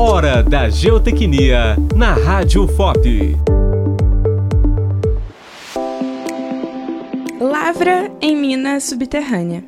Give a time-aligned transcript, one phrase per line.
[0.00, 3.36] Hora da Geotecnia na Rádio FOP.
[7.40, 9.64] Lavra em mina subterrânea.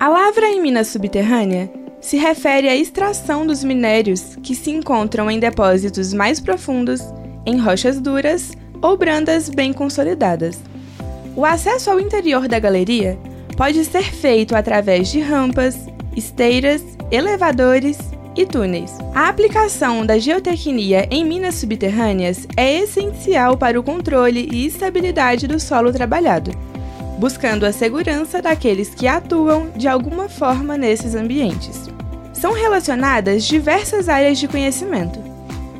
[0.00, 5.38] A lavra em mina subterrânea se refere à extração dos minérios que se encontram em
[5.38, 7.00] depósitos mais profundos,
[7.46, 8.50] em rochas duras
[8.82, 10.58] ou brandas bem consolidadas.
[11.36, 13.16] O acesso ao interior da galeria
[13.56, 15.76] pode ser feito através de rampas,
[16.16, 18.96] esteiras, elevadores e túneis.
[19.14, 25.60] A aplicação da geotecnia em minas subterrâneas é essencial para o controle e estabilidade do
[25.60, 26.50] solo trabalhado,
[27.18, 31.88] buscando a segurança daqueles que atuam de alguma forma nesses ambientes.
[32.32, 35.20] São relacionadas diversas áreas de conhecimento.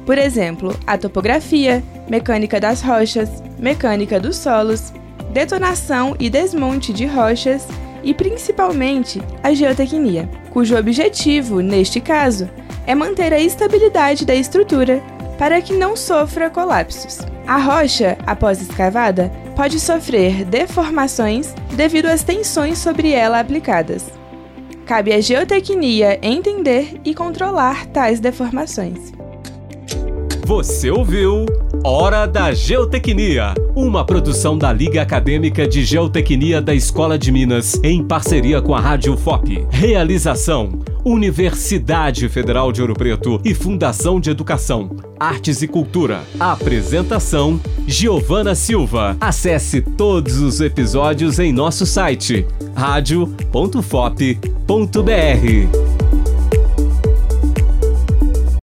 [0.05, 4.93] Por exemplo, a topografia, mecânica das rochas, mecânica dos solos,
[5.33, 7.67] detonação e desmonte de rochas
[8.03, 12.49] e principalmente a geotecnia, cujo objetivo, neste caso,
[12.87, 15.03] é manter a estabilidade da estrutura
[15.39, 17.21] para que não sofra colapsos.
[17.47, 24.07] A rocha, após escavada, pode sofrer deformações devido às tensões sobre ela aplicadas.
[24.87, 29.13] Cabe à geotecnia entender e controlar tais deformações.
[30.45, 31.47] Você ouviu
[31.85, 38.05] Hora da Geotecnia, uma produção da Liga Acadêmica de Geotecnia da Escola de Minas, em
[38.05, 39.67] parceria com a Rádio FOP.
[39.71, 46.21] Realização: Universidade Federal de Ouro Preto e Fundação de Educação, Artes e Cultura.
[46.39, 49.17] Apresentação: Giovana Silva.
[49.21, 53.43] Acesse todos os episódios em nosso site radio.fop.br.